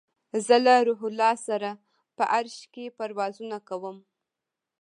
[0.45, 1.69] زه له روح الله سره
[2.17, 3.97] په عرش کې پروازونه کوم